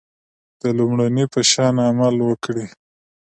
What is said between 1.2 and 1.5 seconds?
په